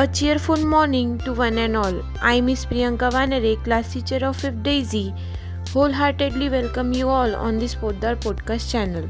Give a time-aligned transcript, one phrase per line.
[0.00, 1.96] A cheerful morning to one and all.
[2.22, 5.12] I, am Miss Priyanka Vanare, class teacher of 5th Daisy,
[5.74, 9.06] wholeheartedly welcome you all on this Podar podcast channel.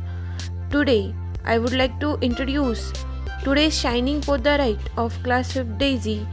[0.68, 1.14] Today,
[1.45, 2.92] I would like to introduce
[3.44, 6.26] today's shining Podarite of class 5th Daisy,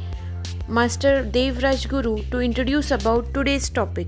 [0.67, 4.07] Master Dev Rajguru, to introduce about today's topic.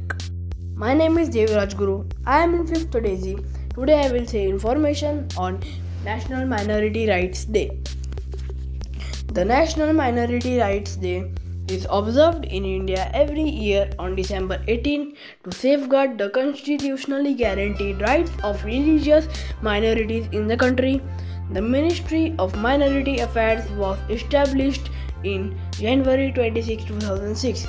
[0.73, 2.05] My name is Devraj Guru.
[2.25, 3.37] I am in 5th Daisy.
[3.75, 5.61] Today I will say information on
[6.03, 7.69] National Minority Rights Day.
[9.31, 11.31] The National Minority Rights Day
[11.67, 18.31] is observed in India every year on December 18 to safeguard the constitutionally guaranteed rights
[18.43, 19.27] of religious
[19.61, 20.99] minorities in the country.
[21.51, 24.89] The Ministry of Minority Affairs was established
[25.23, 27.67] in January 26, 2006.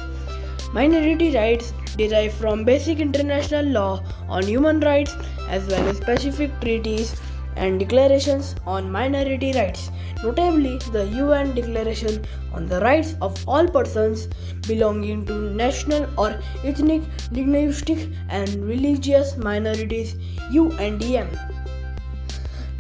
[0.73, 5.15] Minority rights derive from basic international law on human rights
[5.51, 7.21] as well as specific treaties
[7.61, 9.91] and declarations on minority rights,
[10.23, 14.29] notably the UN Declaration on the Rights of All Persons
[14.67, 16.29] belonging to national or
[16.65, 20.15] ethnic, linguistic, and religious minorities
[20.53, 21.29] (UNDM).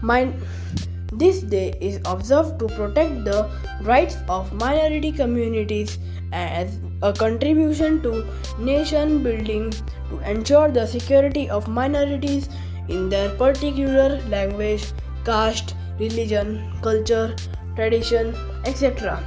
[0.02, 0.34] Min-
[1.24, 3.38] this day is observed to protect the
[3.82, 5.98] rights of minority communities
[6.32, 8.12] as a contribution to
[8.70, 9.70] nation building
[10.10, 12.48] to ensure the security of minorities
[12.90, 14.92] in their particular language,
[15.24, 17.34] caste, religion, culture,
[17.76, 19.22] tradition, etc.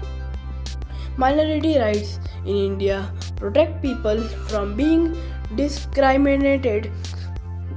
[1.18, 5.16] Minority rights in India protect people from being
[5.56, 6.92] discriminated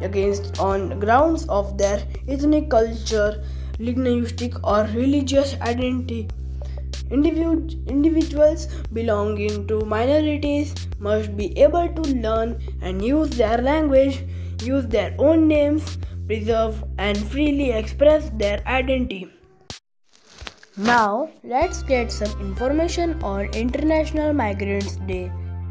[0.01, 3.45] against on grounds of their ethnic culture,
[3.79, 6.29] linguistic, or religious identity.
[7.11, 14.25] Individu- individuals belonging to minorities must be able to learn and use their language,
[14.63, 19.31] use their own names, preserve and freely express their identity.
[20.77, 25.29] Now, let's get some information on International Migrants Day,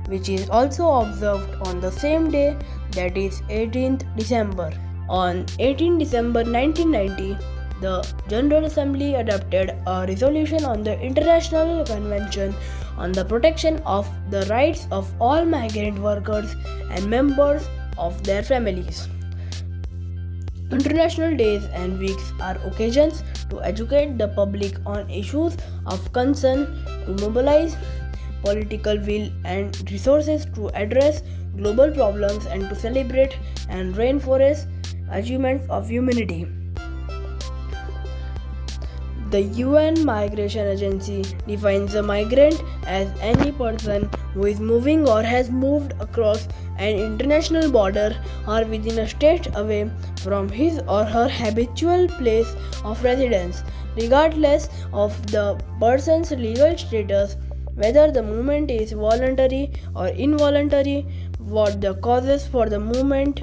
[0.07, 2.57] which is also observed on the same day
[2.91, 4.71] that is 18th December.
[5.07, 7.37] On 18 December 1990,
[7.81, 12.55] the General Assembly adopted a resolution on the International Convention
[12.97, 16.55] on the Protection of the Rights of All Migrant Workers
[16.89, 17.67] and Members
[17.97, 19.07] of Their Families.
[20.71, 26.65] International days and weeks are occasions to educate the public on issues of concern,
[27.05, 27.77] to mobilize
[28.41, 31.21] political will and resources to address
[31.55, 33.37] global problems, and to celebrate
[33.69, 34.67] and reinforce
[35.11, 36.47] achievements of humanity.
[39.31, 45.49] The UN Migration Agency defines a migrant as any person who is moving or has
[45.49, 46.47] moved across
[46.77, 48.15] an international border
[48.47, 49.89] or within a state away
[50.21, 53.63] from his or her habitual place of residence,
[53.95, 57.37] regardless of the person's legal status,
[57.75, 61.05] whether the movement is voluntary or involuntary,
[61.39, 63.41] what the causes for the movement.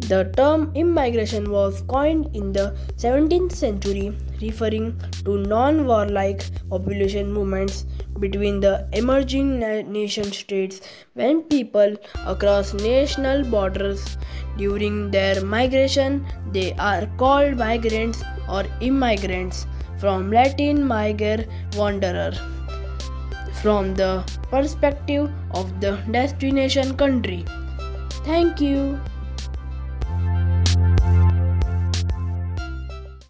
[0.00, 7.84] The term immigration was coined in the 17th century, referring to non warlike population movements
[8.20, 10.80] between the emerging na- nation states
[11.14, 11.96] when people
[12.26, 14.16] across national borders
[14.56, 19.66] during their migration they are called migrants or immigrants
[19.98, 21.44] from Latin miger
[21.76, 22.32] wanderer
[23.62, 27.44] from the perspective of the destination country.
[28.24, 29.00] Thank you.